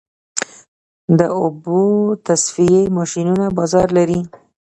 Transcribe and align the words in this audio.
د 1.19 1.21
اوبو 1.39 1.81
تصفیې 2.27 2.81
ماشینونه 2.97 3.45
بازار 3.57 3.87
لري؟ 3.97 4.19